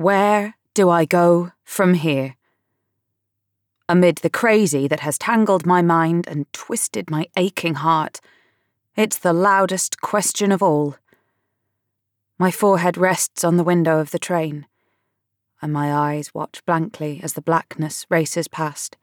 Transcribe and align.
Where 0.00 0.54
do 0.72 0.88
I 0.88 1.04
go 1.04 1.52
from 1.62 1.92
here? 1.92 2.36
Amid 3.86 4.16
the 4.16 4.30
crazy 4.30 4.88
that 4.88 5.00
has 5.00 5.18
tangled 5.18 5.66
my 5.66 5.82
mind 5.82 6.26
and 6.26 6.50
twisted 6.54 7.10
my 7.10 7.26
aching 7.36 7.74
heart, 7.74 8.18
it's 8.96 9.18
the 9.18 9.34
loudest 9.34 10.00
question 10.00 10.52
of 10.52 10.62
all. 10.62 10.96
My 12.38 12.50
forehead 12.50 12.96
rests 12.96 13.44
on 13.44 13.58
the 13.58 13.62
window 13.62 13.98
of 13.98 14.10
the 14.10 14.18
train, 14.18 14.64
and 15.60 15.70
my 15.70 15.92
eyes 15.92 16.32
watch 16.32 16.64
blankly 16.64 17.20
as 17.22 17.34
the 17.34 17.42
blackness 17.42 18.06
races 18.08 18.48
past, 18.48 18.96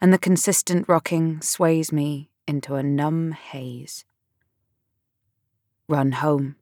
and 0.00 0.12
the 0.12 0.18
consistent 0.18 0.88
rocking 0.88 1.40
sways 1.40 1.92
me 1.92 2.30
into 2.48 2.74
a 2.74 2.82
numb 2.82 3.30
haze. 3.30 4.04
Run 5.88 6.10
home. 6.10 6.56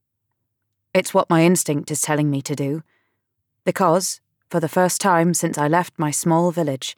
It's 0.92 1.14
what 1.14 1.30
my 1.30 1.44
instinct 1.44 1.90
is 1.90 2.02
telling 2.02 2.30
me 2.30 2.42
to 2.42 2.54
do, 2.54 2.82
because, 3.64 4.20
for 4.48 4.60
the 4.60 4.68
first 4.68 5.00
time 5.00 5.34
since 5.34 5.58
I 5.58 5.68
left 5.68 5.98
my 5.98 6.10
small 6.10 6.50
village, 6.50 6.96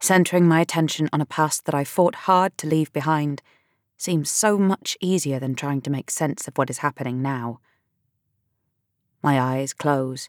centering 0.00 0.46
my 0.46 0.60
attention 0.60 1.08
on 1.12 1.20
a 1.20 1.26
past 1.26 1.64
that 1.64 1.74
I 1.74 1.84
fought 1.84 2.14
hard 2.14 2.56
to 2.58 2.66
leave 2.66 2.92
behind 2.92 3.42
seems 3.96 4.30
so 4.30 4.58
much 4.58 4.96
easier 5.00 5.38
than 5.38 5.54
trying 5.54 5.80
to 5.82 5.90
make 5.90 6.10
sense 6.10 6.46
of 6.46 6.58
what 6.58 6.68
is 6.70 6.78
happening 6.78 7.22
now. 7.22 7.60
My 9.22 9.40
eyes 9.40 9.72
close, 9.72 10.28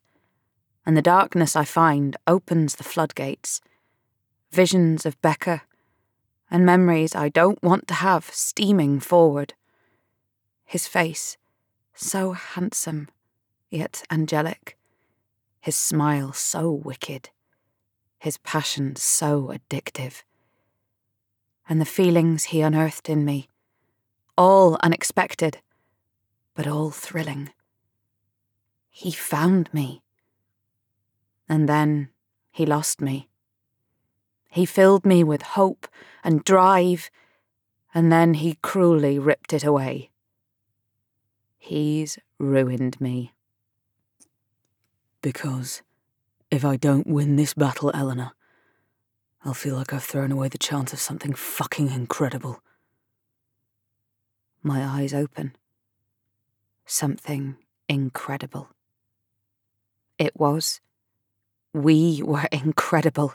and 0.85 0.95
the 0.95 1.01
darkness 1.01 1.55
I 1.55 1.65
find 1.65 2.15
opens 2.26 2.76
the 2.76 2.84
floodgates. 2.84 3.59
Visions 4.51 5.05
of 5.05 5.21
Becker, 5.21 5.63
and 6.49 6.65
memories 6.65 7.15
I 7.15 7.27
don't 7.27 7.62
want 7.62 7.87
to 7.89 7.95
have 7.95 8.29
steaming 8.31 9.01
forward. 9.01 9.53
His 10.63 10.87
face, 10.87 11.37
so 11.93 12.31
handsome, 12.31 13.09
yet 13.70 14.03
angelic. 14.09 14.74
His 15.65 15.75
smile 15.75 16.31
so 16.31 16.71
wicked. 16.71 17.31
His 18.19 18.37
passion 18.37 18.95
so 18.97 19.51
addictive. 19.51 20.21
And 21.67 21.81
the 21.81 21.85
feelings 21.85 22.43
he 22.43 22.62
unearthed 22.62 23.09
in 23.09 23.26
me, 23.26 23.49
all 24.37 24.77
unexpected, 24.84 25.62
but 26.53 26.67
all 26.67 26.91
thrilling. 26.91 27.49
He 28.91 29.09
found 29.09 29.73
me. 29.73 30.03
And 31.49 31.68
then 31.68 32.09
he 32.51 32.68
lost 32.68 33.01
me. 33.01 33.27
He 34.51 34.68
filled 34.68 35.03
me 35.03 35.23
with 35.23 35.41
hope 35.41 35.87
and 36.23 36.43
drive, 36.43 37.09
and 37.91 38.12
then 38.12 38.35
he 38.35 38.59
cruelly 38.62 39.18
ripped 39.18 39.51
it 39.51 39.63
away. 39.63 40.12
He's 41.57 42.20
ruined 42.37 43.01
me. 43.01 43.34
Because 45.26 45.81
if 46.51 46.63
I 46.63 46.76
don't 46.76 47.07
win 47.07 47.35
this 47.35 47.55
battle, 47.55 47.90
Eleanor, 47.95 48.34
I'll 49.43 49.55
feel 49.55 49.76
like 49.76 49.91
I've 49.91 50.04
thrown 50.04 50.31
away 50.31 50.49
the 50.49 50.59
chance 50.59 50.93
of 50.93 50.99
something 50.99 51.34
fucking 51.34 51.90
incredible. 51.90 52.62
My 54.62 54.85
eyes 54.85 55.15
open. 55.15 55.55
Something 56.85 57.55
incredible. 57.90 58.70
It 60.20 60.40
was. 60.40 60.79
We 61.73 62.21
were 62.23 62.48
incredible. 62.51 63.34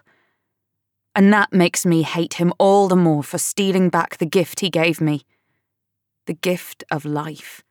And 1.17 1.33
that 1.33 1.53
makes 1.53 1.85
me 1.85 2.03
hate 2.03 2.35
him 2.35 2.53
all 2.57 2.87
the 2.87 2.95
more 2.95 3.25
for 3.25 3.39
stealing 3.39 3.89
back 3.89 4.19
the 4.19 4.27
gift 4.27 4.61
he 4.61 4.71
gave 4.71 5.01
me 5.01 5.23
the 6.27 6.35
gift 6.35 6.85
of 6.89 7.05
life. 7.05 7.65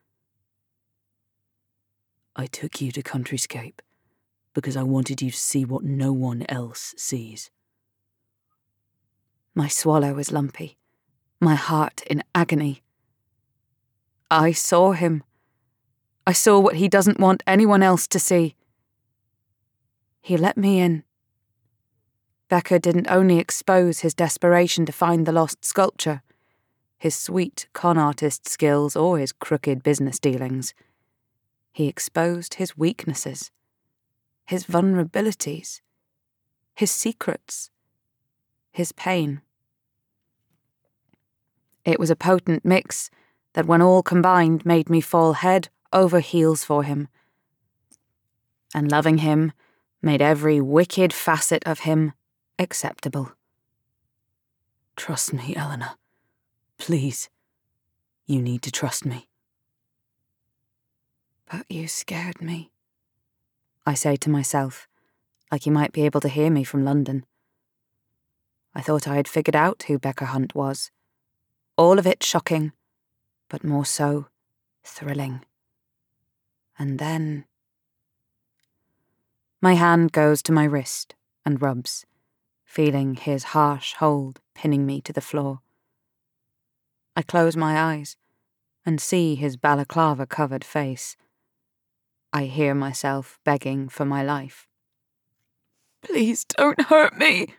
I 2.36 2.44
took 2.44 2.82
you 2.82 2.92
to 2.92 3.02
Countryscape 3.02 3.80
because 4.54 4.76
I 4.76 4.82
wanted 4.82 5.22
you 5.22 5.30
to 5.30 5.36
see 5.36 5.64
what 5.64 5.84
no 5.84 6.12
one 6.12 6.44
else 6.48 6.94
sees. 6.96 7.50
My 9.54 9.68
swallow 9.68 10.14
was 10.14 10.32
lumpy, 10.32 10.78
my 11.40 11.54
heart 11.54 12.02
in 12.08 12.22
agony. 12.34 12.82
I 14.30 14.52
saw 14.52 14.92
him. 14.92 15.22
I 16.26 16.32
saw 16.32 16.58
what 16.58 16.76
he 16.76 16.88
doesn't 16.88 17.18
want 17.18 17.42
anyone 17.46 17.82
else 17.82 18.06
to 18.08 18.18
see. 18.18 18.54
He 20.22 20.36
let 20.36 20.56
me 20.56 20.80
in. 20.80 21.04
Becker 22.48 22.78
didn't 22.78 23.10
only 23.10 23.38
expose 23.38 24.00
his 24.00 24.14
desperation 24.14 24.84
to 24.86 24.92
find 24.92 25.24
the 25.24 25.32
lost 25.32 25.64
sculpture, 25.64 26.22
his 26.98 27.14
sweet 27.14 27.68
con 27.72 27.96
artist 27.96 28.48
skills, 28.48 28.96
or 28.96 29.18
his 29.18 29.32
crooked 29.32 29.82
business 29.82 30.18
dealings. 30.18 30.74
He 31.72 31.86
exposed 31.86 32.54
his 32.54 32.76
weaknesses, 32.76 33.50
his 34.50 34.64
vulnerabilities, 34.64 35.80
his 36.74 36.90
secrets, 36.90 37.70
his 38.72 38.90
pain. 38.90 39.42
It 41.84 42.00
was 42.00 42.10
a 42.10 42.16
potent 42.16 42.64
mix 42.64 43.10
that, 43.52 43.66
when 43.66 43.80
all 43.80 44.02
combined, 44.02 44.66
made 44.66 44.90
me 44.90 45.00
fall 45.00 45.34
head 45.34 45.68
over 45.92 46.18
heels 46.18 46.64
for 46.64 46.82
him. 46.82 47.06
And 48.74 48.90
loving 48.90 49.18
him, 49.18 49.52
made 50.02 50.20
every 50.20 50.60
wicked 50.60 51.12
facet 51.12 51.62
of 51.64 51.80
him 51.80 52.12
acceptable. 52.58 53.30
Trust 54.96 55.32
me, 55.32 55.54
Eleanor. 55.54 55.92
Please. 56.76 57.30
You 58.26 58.42
need 58.42 58.62
to 58.62 58.72
trust 58.72 59.06
me. 59.06 59.28
But 61.48 61.66
you 61.68 61.86
scared 61.86 62.42
me. 62.42 62.72
I 63.90 63.94
say 63.94 64.14
to 64.18 64.30
myself, 64.30 64.86
like 65.50 65.64
he 65.64 65.70
might 65.70 65.90
be 65.90 66.04
able 66.04 66.20
to 66.20 66.28
hear 66.28 66.48
me 66.48 66.62
from 66.62 66.84
London. 66.84 67.26
I 68.72 68.82
thought 68.82 69.08
I 69.08 69.16
had 69.16 69.26
figured 69.26 69.56
out 69.56 69.82
who 69.88 69.98
Becker 69.98 70.26
Hunt 70.26 70.54
was. 70.54 70.92
All 71.76 71.98
of 71.98 72.06
it 72.06 72.22
shocking, 72.22 72.70
but 73.48 73.64
more 73.64 73.84
so, 73.84 74.28
thrilling. 74.84 75.44
And 76.78 77.00
then. 77.00 77.46
My 79.60 79.74
hand 79.74 80.12
goes 80.12 80.40
to 80.44 80.52
my 80.52 80.66
wrist 80.66 81.16
and 81.44 81.60
rubs, 81.60 82.06
feeling 82.64 83.16
his 83.16 83.42
harsh 83.58 83.94
hold 83.94 84.38
pinning 84.54 84.86
me 84.86 85.00
to 85.00 85.12
the 85.12 85.20
floor. 85.20 85.62
I 87.16 87.22
close 87.22 87.56
my 87.56 87.76
eyes 87.76 88.16
and 88.86 89.00
see 89.00 89.34
his 89.34 89.56
balaclava 89.56 90.26
covered 90.26 90.62
face. 90.62 91.16
I 92.32 92.44
hear 92.44 92.74
myself 92.74 93.38
begging 93.44 93.88
for 93.88 94.04
my 94.04 94.22
life. 94.22 94.68
Please 96.02 96.44
don't 96.44 96.80
hurt 96.82 97.16
me. 97.18 97.54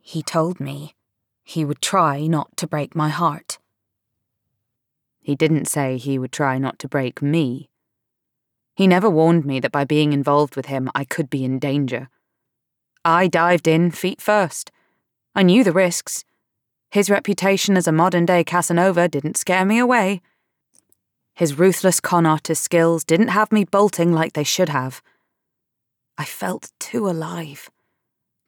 He 0.00 0.22
told 0.22 0.60
me 0.60 0.94
he 1.42 1.64
would 1.64 1.82
try 1.82 2.26
not 2.26 2.56
to 2.58 2.66
break 2.66 2.94
my 2.94 3.08
heart. 3.08 3.58
He 5.20 5.34
didn't 5.34 5.66
say 5.66 5.96
he 5.96 6.18
would 6.18 6.30
try 6.30 6.58
not 6.58 6.78
to 6.78 6.88
break 6.88 7.20
me. 7.20 7.68
He 8.76 8.86
never 8.86 9.10
warned 9.10 9.44
me 9.44 9.58
that 9.58 9.72
by 9.72 9.84
being 9.84 10.12
involved 10.12 10.54
with 10.54 10.66
him, 10.66 10.88
I 10.94 11.04
could 11.04 11.28
be 11.28 11.44
in 11.44 11.58
danger. 11.58 12.08
I 13.04 13.26
dived 13.26 13.66
in 13.66 13.90
feet 13.90 14.20
first. 14.20 14.70
I 15.34 15.42
knew 15.42 15.64
the 15.64 15.72
risks. 15.72 16.24
His 16.90 17.10
reputation 17.10 17.76
as 17.76 17.88
a 17.88 17.92
modern 17.92 18.26
day 18.26 18.44
Casanova 18.44 19.08
didn't 19.08 19.36
scare 19.36 19.64
me 19.64 19.78
away. 19.78 20.20
His 21.36 21.58
ruthless 21.58 22.00
con 22.00 22.24
artist 22.24 22.62
skills 22.62 23.04
didn't 23.04 23.28
have 23.28 23.52
me 23.52 23.64
bolting 23.64 24.10
like 24.10 24.32
they 24.32 24.42
should 24.42 24.70
have. 24.70 25.02
I 26.16 26.24
felt 26.24 26.72
too 26.80 27.10
alive, 27.10 27.70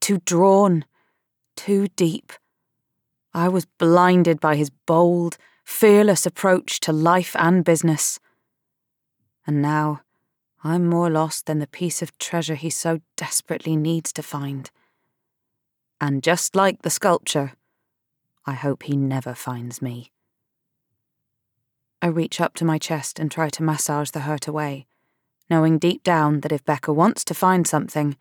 too 0.01 0.23
drawn, 0.25 0.87
too 1.55 1.89
deep. 1.97 2.33
I 3.35 3.49
was 3.49 3.67
blinded 3.67 4.41
by 4.41 4.57
his 4.57 4.71
bold, 4.71 5.37
fearless 5.67 6.25
approach 6.25 6.81
to 6.81 6.93
life 6.95 7.37
and 7.39 7.63
business. 7.63 8.21
And 9.47 9.61
now, 9.61 10.01
I'm 10.65 10.89
more 10.89 11.11
lost 11.11 11.45
than 11.45 11.59
the 11.59 11.67
piece 11.67 12.01
of 12.01 12.17
treasure 12.17 12.55
he 12.55 12.71
so 12.71 13.01
desperately 13.19 13.77
needs 13.77 14.15
to 14.15 14.23
find. 14.23 14.71
And 16.01 16.23
just 16.23 16.57
like 16.57 16.81
the 16.81 16.91
sculpture, 16.91 17.53
I 18.47 18.55
hope 18.55 18.85
he 18.85 18.97
never 18.97 19.35
finds 19.35 19.83
me. 19.83 20.11
I 22.01 22.07
reach 22.07 22.41
up 22.41 22.55
to 22.55 22.65
my 22.65 22.79
chest 22.79 23.19
and 23.19 23.31
try 23.31 23.49
to 23.51 23.63
massage 23.63 24.11
the 24.11 24.21
hurt 24.21 24.47
away, 24.47 24.87
knowing 25.51 25.79
deep 25.79 26.05
down 26.05 26.41
that 26.41 26.53
if 26.53 26.65
Becker 26.65 26.93
wants 26.93 27.25
to 27.25 27.35
find 27.35 27.67
something, 27.67 28.17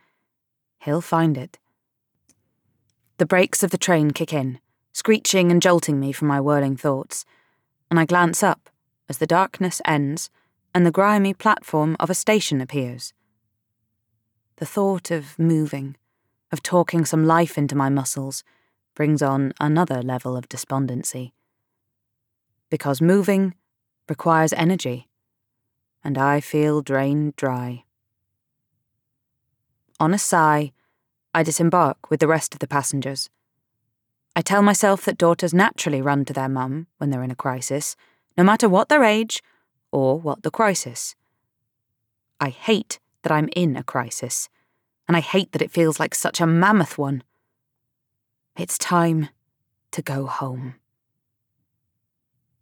he'll 0.80 1.02
find 1.02 1.38
it. 1.38 1.60
The 3.18 3.28
brakes 3.28 3.62
of 3.62 3.70
the 3.70 3.78
train 3.78 4.12
kick 4.12 4.34
in, 4.34 4.60
screeching 4.94 5.52
and 5.52 5.62
jolting 5.62 6.00
me 6.00 6.12
from 6.12 6.28
my 6.28 6.42
whirling 6.42 6.76
thoughts, 6.76 7.24
and 7.92 8.00
I 8.00 8.06
glance 8.06 8.42
up 8.42 8.70
as 9.08 9.20
the 9.20 9.28
darkness 9.28 9.80
ends 9.86 10.32
and 10.74 10.86
the 10.86 10.92
grimy 10.92 11.34
platform 11.34 11.96
of 12.00 12.10
a 12.10 12.16
station 12.16 12.62
appears. 12.62 13.14
The 14.58 14.66
thought 14.66 15.12
of 15.12 15.38
moving, 15.38 15.98
of 16.52 16.64
talking 16.64 17.06
some 17.06 17.26
life 17.26 17.60
into 17.60 17.76
my 17.76 17.90
muscles, 17.90 18.44
brings 18.96 19.22
on 19.22 19.54
another 19.60 20.02
level 20.02 20.36
of 20.36 20.50
despondency. 20.50 21.34
Because 22.70 23.02
moving 23.02 23.54
requires 24.10 24.54
energy, 24.54 25.08
and 26.04 26.18
I 26.18 26.40
feel 26.40 26.82
drained 26.82 27.36
dry. 27.36 27.84
on 30.00 30.14
a 30.14 30.20
sigh, 30.20 30.72
I 31.34 31.44
disembark 31.44 32.10
with 32.10 32.20
the 32.20 32.28
rest 32.28 32.54
of 32.54 32.60
the 32.60 32.68
passengers. 32.68 33.30
I 34.36 34.42
tell 34.42 34.62
myself 34.62 35.04
that 35.06 35.18
daughters 35.18 35.54
naturally 35.54 36.02
run 36.02 36.24
to 36.26 36.34
their 36.34 36.50
mum 36.50 36.88
when 36.98 37.10
they're 37.10 37.24
in 37.24 37.32
a 37.32 37.36
crisis, 37.36 37.96
no 38.38 38.44
matter 38.44 38.70
what 38.70 38.90
their 38.90 39.04
age 39.04 39.42
or 39.92 40.20
what 40.20 40.44
the 40.44 40.52
crisis. 40.52 41.16
I 42.40 42.50
hate 42.50 43.00
that 43.24 43.32
I'm 43.32 43.50
in 43.56 43.76
a 43.76 43.84
crisis, 43.84 44.50
and 45.08 45.18
I 45.18 45.22
hate 45.22 45.52
that 45.54 45.62
it 45.62 45.72
feels 45.72 46.00
like 46.00 46.14
such 46.14 46.40
a 46.40 46.46
mammoth 46.46 46.98
one. 46.98 47.24
It's 48.56 48.78
time 48.78 49.30
to 49.92 50.02
go 50.02 50.28
home. 50.28 50.76